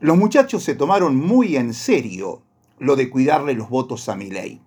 [0.00, 2.42] Los muchachos se tomaron muy en serio
[2.78, 4.60] lo de cuidarle los votos a Milei.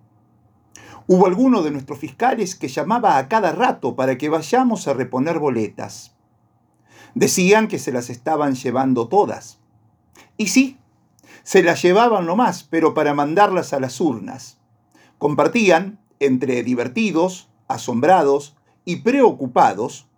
[1.06, 5.38] Hubo alguno de nuestros fiscales que llamaba a cada rato para que vayamos a reponer
[5.38, 6.16] boletas.
[7.14, 9.60] Decían que se las estaban llevando todas.
[10.36, 10.78] Y sí,
[11.44, 14.58] se las llevaban nomás, pero para mandarlas a las urnas.
[15.18, 20.08] Compartían, entre divertidos, asombrados y preocupados,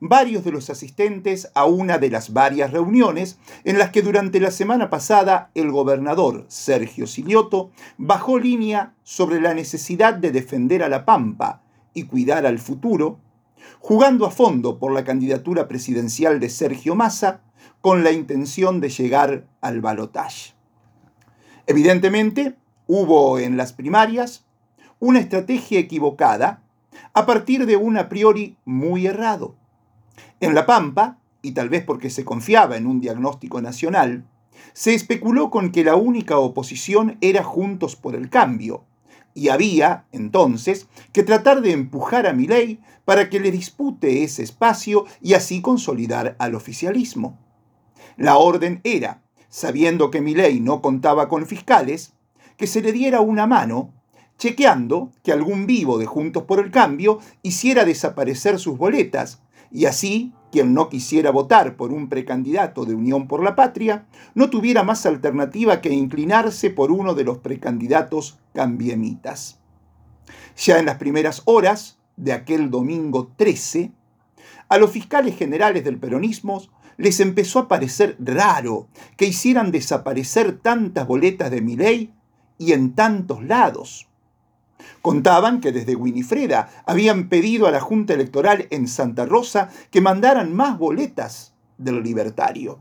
[0.00, 4.50] varios de los asistentes a una de las varias reuniones en las que durante la
[4.50, 11.04] semana pasada el gobernador Sergio Silioto bajó línea sobre la necesidad de defender a la
[11.04, 11.62] Pampa
[11.94, 13.18] y cuidar al futuro,
[13.78, 17.42] jugando a fondo por la candidatura presidencial de Sergio Massa
[17.80, 20.54] con la intención de llegar al balotaje.
[21.66, 24.44] Evidentemente, hubo en las primarias
[24.98, 26.62] una estrategia equivocada
[27.14, 29.56] a partir de un a priori muy errado.
[30.40, 34.24] En La Pampa, y tal vez porque se confiaba en un diagnóstico nacional,
[34.72, 38.84] se especuló con que la única oposición era Juntos por el Cambio,
[39.34, 45.06] y había, entonces, que tratar de empujar a Milei para que le dispute ese espacio
[45.20, 47.38] y así consolidar al oficialismo.
[48.16, 52.12] La orden era, sabiendo que Milei no contaba con fiscales,
[52.56, 53.92] que se le diera una mano,
[54.36, 60.32] chequeando que algún vivo de Juntos por el Cambio hiciera desaparecer sus boletas y así
[60.50, 65.06] quien no quisiera votar por un precandidato de Unión por la Patria no tuviera más
[65.06, 69.60] alternativa que inclinarse por uno de los precandidatos cambiemitas.
[70.56, 73.92] Ya en las primeras horas de aquel domingo 13,
[74.68, 76.62] a los fiscales generales del peronismo
[76.96, 82.12] les empezó a parecer raro que hicieran desaparecer tantas boletas de Miley
[82.58, 84.09] y en tantos lados.
[85.02, 90.54] Contaban que desde Winifreda habían pedido a la Junta Electoral en Santa Rosa que mandaran
[90.54, 92.80] más boletas del libertario.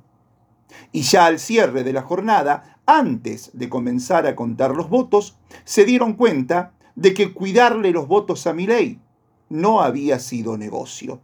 [0.92, 5.86] Y ya al cierre de la jornada, antes de comenzar a contar los votos, se
[5.86, 9.00] dieron cuenta de que cuidarle los votos a Milei
[9.49, 11.21] no había sido negocio.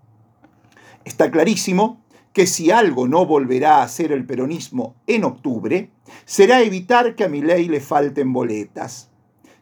[1.04, 2.02] Está clarísimo
[2.34, 5.92] que si algo no volverá a hacer el peronismo en octubre,
[6.26, 9.10] será evitar que a Milei le falten boletas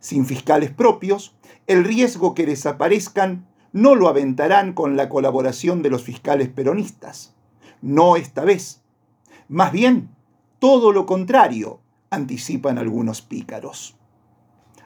[0.03, 1.33] sin fiscales propios,
[1.65, 7.33] el riesgo que desaparezcan no lo aventarán con la colaboración de los fiscales peronistas.
[7.81, 8.81] No esta vez.
[9.47, 10.09] Más bien,
[10.59, 13.95] todo lo contrario, anticipan algunos pícaros.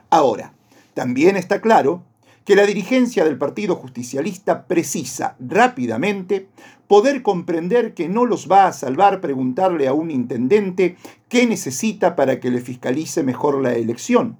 [0.08, 0.54] Ahora,
[0.94, 2.04] también está claro
[2.44, 6.48] que la dirigencia del Partido Justicialista precisa rápidamente
[6.86, 10.96] poder comprender que no los va a salvar preguntarle a un intendente
[11.28, 14.38] qué necesita para que le fiscalice mejor la elección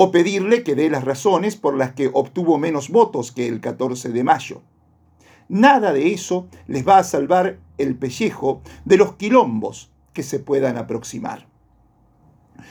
[0.00, 4.10] o pedirle que dé las razones por las que obtuvo menos votos que el 14
[4.10, 4.62] de mayo.
[5.48, 10.76] Nada de eso les va a salvar el pellejo de los quilombos que se puedan
[10.76, 11.48] aproximar.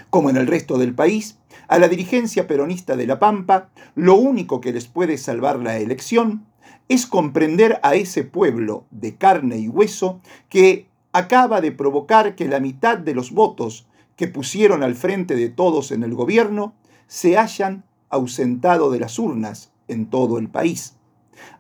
[0.10, 4.62] Como en el resto del país, a la dirigencia peronista de La Pampa, lo único
[4.62, 6.46] que les puede salvar la elección
[6.88, 12.62] es comprender a ese pueblo de carne y hueso que acaba de provocar que la
[12.62, 16.74] mitad de los votos que pusieron al frente de todos en el gobierno
[17.08, 20.96] se hayan ausentado de las urnas en todo el país,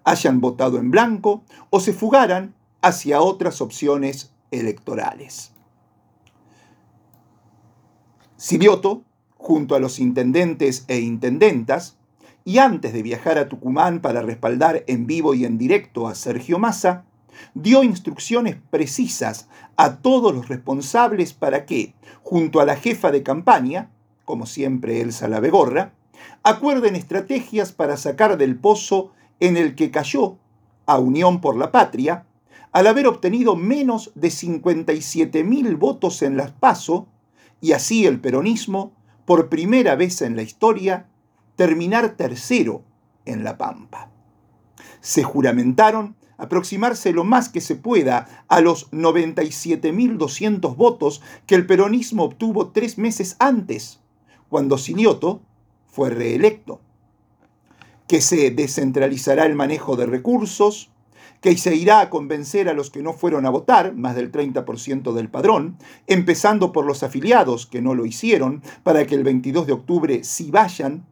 [0.04, 5.52] hayan votado en blanco o se fugaran hacia otras opciones electorales.
[8.36, 9.04] Silioto,
[9.36, 11.98] junto a los intendentes e intendentas,
[12.46, 16.60] y antes de viajar a Tucumán para respaldar en vivo y en directo a Sergio
[16.60, 17.04] Massa,
[17.54, 21.94] dio instrucciones precisas a todos los responsables para que,
[22.24, 23.90] junto a la jefa de campaña,
[24.28, 25.94] como siempre Elsa la Begorra,
[26.44, 30.36] acuerden estrategias para sacar del pozo en el que cayó
[30.86, 32.26] a Unión por la Patria,
[32.74, 37.08] al haber obtenido menos de 57 mil votos en las PASO,
[37.62, 38.92] y así el peronismo,
[39.24, 41.08] por primera vez en la historia,
[41.56, 42.84] terminar tercero
[43.24, 44.12] en La Pampa.
[45.00, 52.26] Se juramentaron aproximarse lo más que se pueda a los 97.200 votos que el peronismo
[52.26, 54.02] obtuvo tres meses antes
[54.50, 55.42] cuando Silioto
[55.88, 56.80] fue reelecto,
[58.08, 60.92] que se descentralizará el manejo de recursos,
[61.42, 65.14] que se irá a convencer a los que no fueron a votar, más del 30%
[65.14, 65.78] del padrón,
[66.08, 70.50] empezando por los afiliados que no lo hicieron, para que el 22 de octubre sí
[70.50, 71.06] vayan,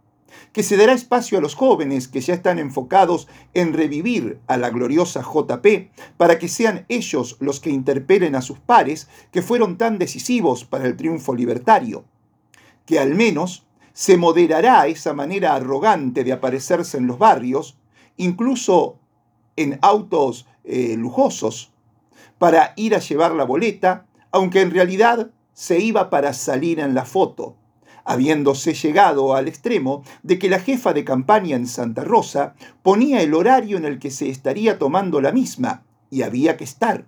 [0.52, 4.70] que se dará espacio a los jóvenes que ya están enfocados en revivir a la
[4.70, 10.00] gloriosa JP, para que sean ellos los que interpelen a sus pares que fueron tan
[10.00, 12.06] decisivos para el triunfo libertario
[12.86, 17.78] que al menos se moderará esa manera arrogante de aparecerse en los barrios,
[18.18, 19.00] incluso
[19.56, 21.72] en autos eh, lujosos,
[22.38, 27.06] para ir a llevar la boleta, aunque en realidad se iba para salir en la
[27.06, 27.56] foto,
[28.04, 33.34] habiéndose llegado al extremo de que la jefa de campaña en Santa Rosa ponía el
[33.34, 37.06] horario en el que se estaría tomando la misma, y había que estar.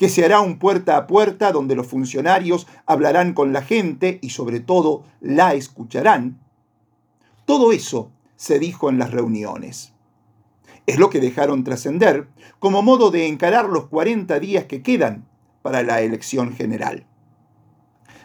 [0.00, 4.30] Que se hará un puerta a puerta donde los funcionarios hablarán con la gente y
[4.30, 6.40] sobre todo la escucharán.
[7.44, 9.92] Todo eso se dijo en las reuniones.
[10.86, 12.28] Es lo que dejaron trascender
[12.60, 15.28] como modo de encarar los 40 días que quedan
[15.60, 17.04] para la elección general.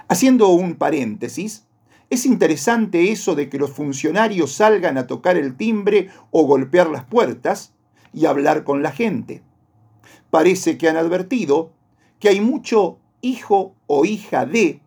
[0.08, 1.66] Haciendo un paréntesis,
[2.10, 7.04] es interesante eso de que los funcionarios salgan a tocar el timbre o golpear las
[7.04, 7.74] puertas
[8.14, 9.44] y hablar con la gente.
[10.36, 11.72] Parece que han advertido
[12.20, 14.82] que hay mucho hijo o hija de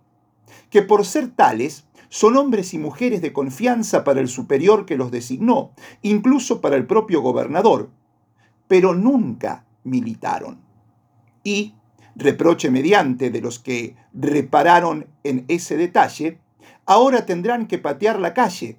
[0.69, 5.11] que por ser tales son hombres y mujeres de confianza para el superior que los
[5.11, 5.71] designó,
[6.03, 7.89] incluso para el propio gobernador,
[8.67, 10.61] pero nunca militaron.
[11.43, 11.73] Y,
[12.15, 16.41] reproche mediante de los que repararon en ese detalle,
[16.85, 18.77] ahora tendrán que patear la calle,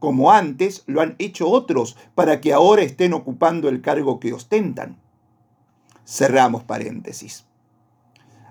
[0.00, 4.98] como antes lo han hecho otros para que ahora estén ocupando el cargo que ostentan.
[6.04, 7.46] Cerramos paréntesis.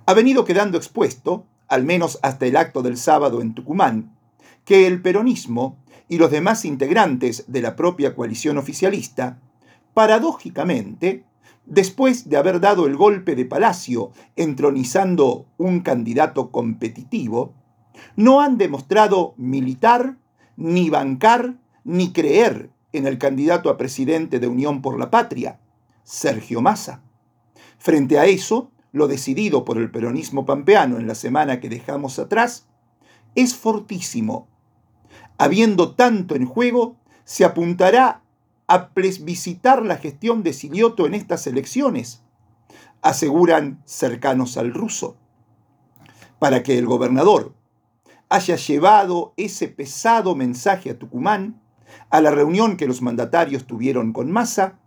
[0.06, 4.18] Ha venido quedando expuesto al menos hasta el acto del sábado en Tucumán,
[4.66, 5.78] que el peronismo
[6.10, 9.40] y los demás integrantes de la propia coalición oficialista,
[9.94, 11.24] paradójicamente,
[11.66, 17.54] después de haber dado el golpe de palacio entronizando un candidato competitivo,
[18.16, 20.18] no han demostrado militar,
[20.58, 25.60] ni bancar, ni creer en el candidato a presidente de Unión por la Patria,
[26.04, 27.04] Sergio Massa.
[27.80, 32.68] Frente a eso, lo decidido por el peronismo pampeano en la semana que dejamos atrás,
[33.36, 34.48] es fortísimo.
[35.38, 38.22] Habiendo tanto en juego, se apuntará
[38.68, 42.22] a plebiscitar la gestión de Silioto en estas elecciones,
[43.02, 45.16] aseguran cercanos al ruso.
[46.38, 47.56] Para que el gobernador
[48.28, 51.62] haya llevado ese pesado mensaje a Tucumán,
[52.10, 54.80] a la reunión que los mandatarios tuvieron con Massa,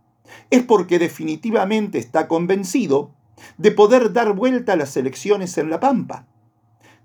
[0.49, 3.11] es porque definitivamente está convencido
[3.57, 6.27] de poder dar vuelta a las elecciones en La Pampa.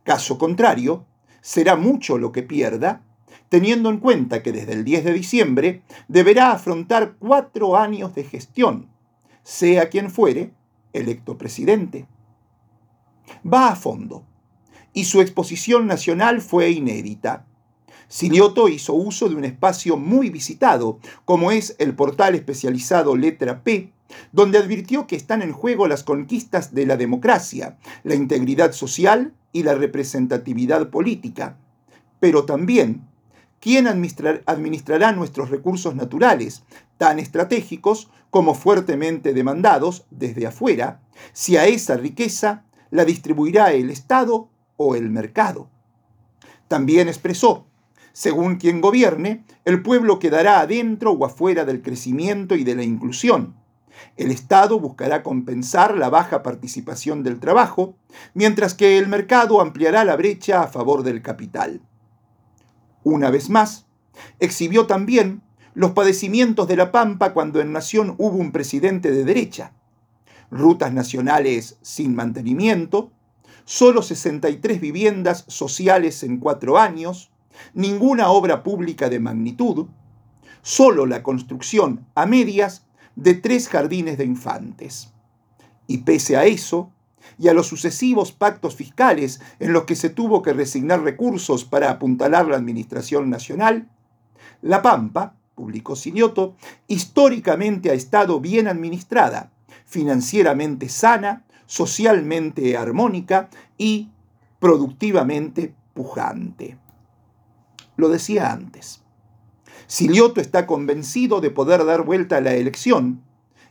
[0.04, 1.04] Caso contrario,
[1.40, 3.02] será mucho lo que pierda,
[3.48, 8.88] teniendo en cuenta que desde el 10 de diciembre deberá afrontar cuatro años de gestión,
[9.42, 10.52] sea quien fuere
[10.92, 12.06] electo presidente.
[13.46, 14.24] Va a fondo,
[14.92, 17.46] y su exposición nacional fue inédita.
[18.08, 23.92] Silioto hizo uso de un espacio muy visitado, como es el portal especializado Letra P,
[24.32, 29.62] donde advirtió que están en juego las conquistas de la democracia, la integridad social y
[29.62, 31.58] la representatividad política,
[32.18, 33.06] pero también
[33.60, 36.62] quién administrará nuestros recursos naturales,
[36.96, 41.02] tan estratégicos como fuertemente demandados desde afuera,
[41.32, 45.68] si a esa riqueza la distribuirá el Estado o el mercado.
[46.68, 47.67] También expresó,
[48.18, 53.54] según quien gobierne, el pueblo quedará adentro o afuera del crecimiento y de la inclusión,
[54.16, 57.94] el Estado buscará compensar la baja participación del trabajo,
[58.34, 61.80] mientras que el mercado ampliará la brecha a favor del capital.
[63.04, 63.86] Una vez más,
[64.40, 65.40] exhibió también
[65.74, 69.74] los padecimientos de la Pampa cuando en Nación hubo un presidente de derecha.
[70.50, 73.12] Rutas nacionales sin mantenimiento,
[73.64, 77.30] solo 63 viviendas sociales en cuatro años,
[77.74, 79.86] ninguna obra pública de magnitud,
[80.62, 82.86] solo la construcción a medias
[83.16, 85.12] de tres jardines de infantes.
[85.86, 86.92] Y pese a eso,
[87.38, 91.90] y a los sucesivos pactos fiscales en los que se tuvo que resignar recursos para
[91.90, 93.88] apuntalar la administración nacional,
[94.62, 96.54] La Pampa, publicó Sinioto,
[96.86, 99.50] históricamente ha estado bien administrada,
[99.84, 104.08] financieramente sana, socialmente armónica y
[104.60, 106.76] productivamente pujante.
[107.98, 109.02] Lo decía antes.
[109.88, 113.22] Silioto está convencido de poder dar vuelta a la elección,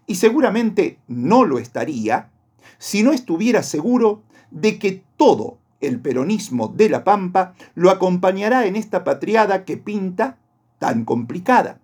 [0.06, 2.30] y seguramente no lo estaría
[2.78, 8.76] si no estuviera seguro de que todo el peronismo de La Pampa lo acompañará en
[8.76, 10.38] esta patriada que pinta
[10.78, 11.80] tan complicada.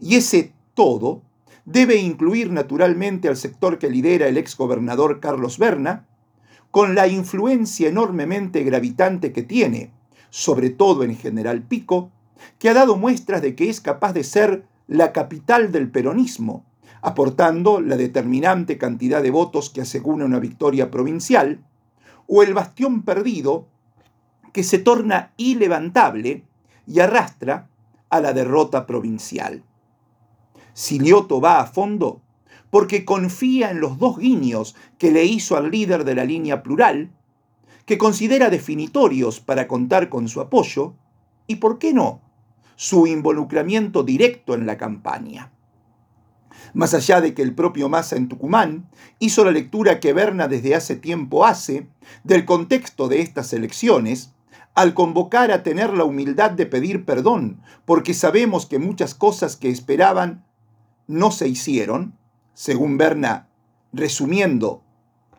[0.00, 1.22] Y ese todo
[1.64, 6.08] debe incluir naturalmente al sector que lidera el exgobernador Carlos Berna,
[6.72, 9.92] con la influencia enormemente gravitante que tiene,
[10.32, 12.10] sobre todo en General Pico,
[12.58, 16.64] que ha dado muestras de que es capaz de ser la capital del peronismo,
[17.02, 21.62] aportando la determinante cantidad de votos que asegura una victoria provincial,
[22.26, 23.68] o el bastión perdido
[24.54, 26.44] que se torna ilevantable
[26.86, 27.68] y arrastra
[28.08, 29.62] a la derrota provincial.
[30.72, 32.22] Silioto va a fondo
[32.70, 37.10] porque confía en los dos guiños que le hizo al líder de la línea plural,
[37.86, 40.94] que considera definitorios para contar con su apoyo
[41.46, 42.20] y, por qué no,
[42.76, 45.52] su involucramiento directo en la campaña.
[46.74, 50.74] Más allá de que el propio Massa en Tucumán hizo la lectura que Berna desde
[50.74, 51.88] hace tiempo hace
[52.24, 54.32] del contexto de estas elecciones,
[54.74, 59.68] al convocar a tener la humildad de pedir perdón, porque sabemos que muchas cosas que
[59.68, 60.44] esperaban
[61.06, 62.16] no se hicieron,
[62.54, 63.48] según Berna
[63.92, 64.82] resumiendo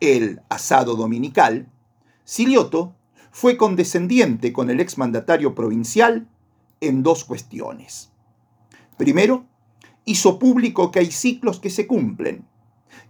[0.00, 1.68] el asado dominical,
[2.24, 2.94] Silioto
[3.30, 6.28] fue condescendiente con el exmandatario provincial
[6.80, 8.10] en dos cuestiones.
[8.96, 9.44] Primero,
[10.04, 12.46] hizo público que hay ciclos que se cumplen,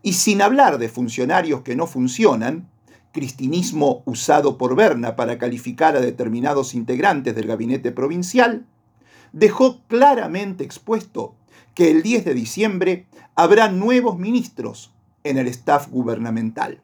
[0.03, 2.69] y sin hablar de funcionarios que no funcionan,
[3.13, 8.67] cristinismo usado por Berna para calificar a determinados integrantes del gabinete provincial,
[9.33, 11.37] dejó claramente expuesto
[11.75, 14.93] que el 10 de diciembre habrá nuevos ministros
[15.23, 16.83] en el staff gubernamental.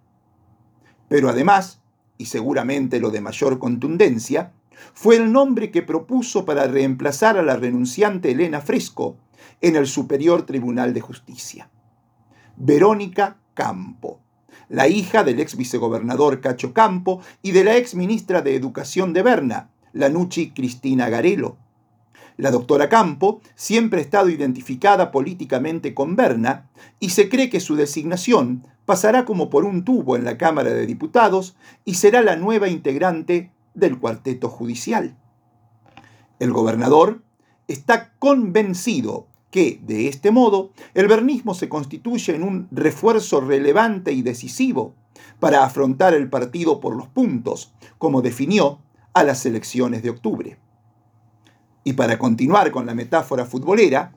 [1.09, 1.80] Pero además,
[2.21, 4.53] y seguramente lo de mayor contundencia,
[4.93, 9.17] fue el nombre que propuso para reemplazar a la renunciante Elena Fresco
[9.63, 11.71] en el Superior Tribunal de Justicia.
[12.59, 14.21] Verónica Campo,
[14.69, 19.23] la hija del ex vicegobernador Cacho Campo y de la ex ministra de Educación de
[19.23, 21.57] Berna, la Nuchi Cristina Garelo.
[22.37, 27.77] La doctora Campo siempre ha estado identificada políticamente con Berna y se cree que su
[27.77, 31.55] designación pasará como por un tubo en la Cámara de Diputados
[31.85, 35.17] y será la nueva integrante del cuarteto judicial.
[36.41, 37.23] El gobernador
[37.69, 44.23] está convencido que, de este modo, el bernismo se constituye en un refuerzo relevante y
[44.23, 44.97] decisivo
[45.39, 48.81] para afrontar el partido por los puntos, como definió
[49.15, 50.59] a las elecciones de octubre.
[51.85, 54.15] Y para continuar con la metáfora futbolera,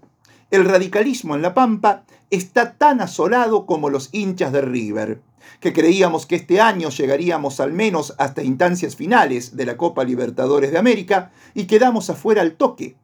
[0.53, 5.19] el radicalismo en La Pampa está tan asolado como los hinchas de River,
[5.59, 10.71] que creíamos que este año llegaríamos al menos hasta instancias finales de la Copa Libertadores
[10.71, 12.95] de América y quedamos afuera al toque,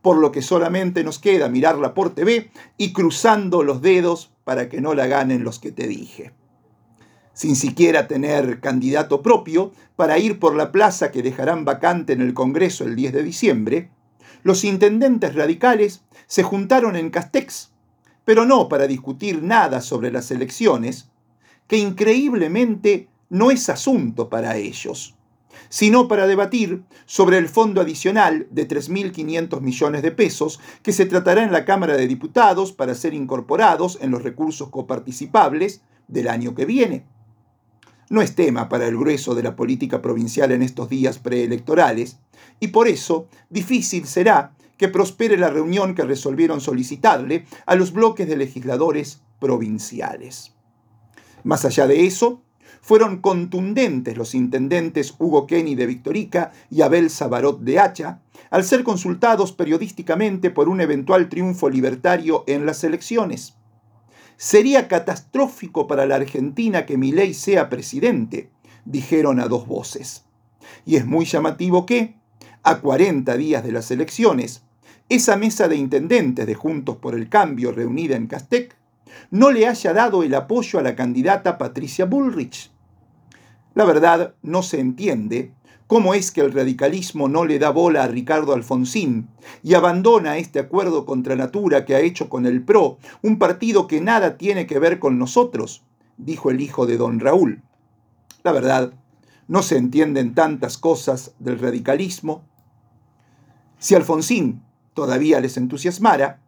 [0.00, 4.80] por lo que solamente nos queda mirarla por TV y cruzando los dedos para que
[4.80, 6.30] no la ganen los que te dije.
[7.32, 12.32] Sin siquiera tener candidato propio para ir por la plaza que dejarán vacante en el
[12.32, 13.90] Congreso el 10 de diciembre,
[14.44, 17.72] los intendentes radicales se juntaron en Castex,
[18.24, 21.10] pero no para discutir nada sobre las elecciones,
[21.66, 25.14] que increíblemente no es asunto para ellos,
[25.68, 31.44] sino para debatir sobre el fondo adicional de 3.500 millones de pesos que se tratará
[31.44, 36.64] en la Cámara de Diputados para ser incorporados en los recursos coparticipables del año que
[36.64, 37.04] viene.
[38.08, 42.20] No es tema para el grueso de la política provincial en estos días preelectorales,
[42.58, 48.28] y por eso difícil será que prospere la reunión que resolvieron solicitarle a los bloques
[48.28, 50.54] de legisladores provinciales.
[51.44, 52.42] Más allá de eso,
[52.82, 58.82] fueron contundentes los intendentes Hugo Kenny de Victorica y Abel Sabarot de Hacha al ser
[58.82, 63.54] consultados periodísticamente por un eventual triunfo libertario en las elecciones.
[64.36, 68.50] Sería catastrófico para la Argentina que Milei sea presidente,
[68.84, 70.24] dijeron a dos voces.
[70.84, 72.16] Y es muy llamativo que,
[72.62, 74.62] a 40 días de las elecciones,
[75.08, 78.76] esa mesa de intendentes de Juntos por el Cambio reunida en Castec
[79.30, 82.70] no le haya dado el apoyo a la candidata Patricia Bullrich.
[83.74, 85.52] La verdad no se entiende
[85.86, 89.28] cómo es que el radicalismo no le da bola a Ricardo Alfonsín
[89.62, 94.00] y abandona este acuerdo contra natura que ha hecho con el PRO, un partido que
[94.00, 95.82] nada tiene que ver con nosotros,
[96.16, 97.62] dijo el hijo de don Raúl.
[98.44, 98.92] La verdad,
[99.48, 102.44] no se entienden tantas cosas del radicalismo
[103.82, 104.62] si Alfonsín
[104.94, 106.38] todavía les entusiasmara,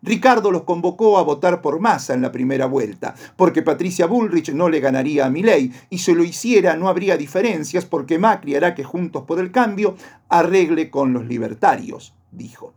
[0.00, 4.68] Ricardo los convocó a votar por Massa en la primera vuelta, porque Patricia Bullrich no
[4.68, 8.84] le ganaría a Milei, y si lo hiciera no habría diferencias porque Macri hará que
[8.84, 9.96] Juntos por el Cambio
[10.28, 12.74] arregle con los libertarios, dijo.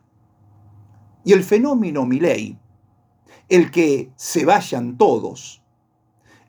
[1.24, 2.58] Y el fenómeno Milei,
[3.50, 5.62] el que se vayan todos,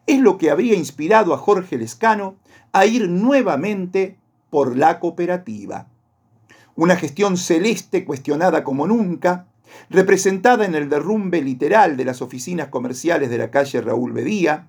[0.06, 2.36] es lo que habría inspirado a Jorge Lescano
[2.72, 4.16] a ir nuevamente
[4.48, 5.86] por la cooperativa
[6.78, 9.48] una gestión celeste cuestionada como nunca,
[9.90, 14.68] representada en el derrumbe literal de las oficinas comerciales de la calle Raúl Bedía,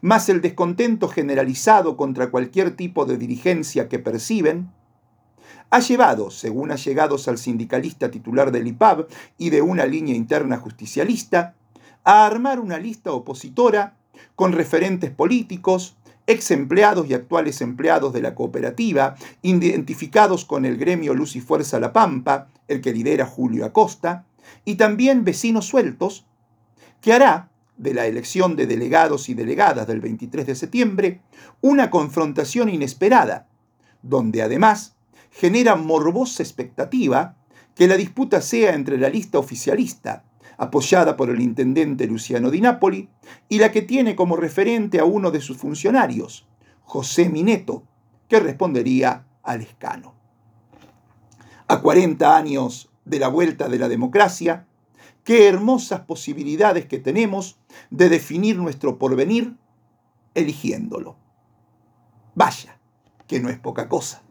[0.00, 4.70] más el descontento generalizado contra cualquier tipo de dirigencia que perciben,
[5.68, 11.54] ha llevado, según allegados al sindicalista titular del IPAB y de una línea interna justicialista,
[12.02, 13.98] a armar una lista opositora
[14.36, 21.14] con referentes políticos, ex empleados y actuales empleados de la cooperativa, identificados con el gremio
[21.14, 24.24] Luz y Fuerza La Pampa, el que lidera Julio Acosta,
[24.64, 26.26] y también vecinos sueltos,
[27.00, 31.20] que hará de la elección de delegados y delegadas del 23 de septiembre,
[31.60, 33.48] una confrontación inesperada,
[34.02, 34.94] donde además
[35.30, 37.36] genera morbosa expectativa
[37.74, 40.24] que la disputa sea entre la lista oficialista,
[40.62, 43.08] apoyada por el intendente Luciano Di Napoli,
[43.48, 46.46] y la que tiene como referente a uno de sus funcionarios,
[46.84, 47.82] José Mineto,
[48.28, 50.14] que respondería al escano.
[51.66, 54.68] A 40 años de la vuelta de la democracia,
[55.24, 57.58] qué hermosas posibilidades que tenemos
[57.90, 59.56] de definir nuestro porvenir
[60.32, 61.16] eligiéndolo.
[62.36, 62.78] Vaya,
[63.26, 64.22] que no es poca cosa.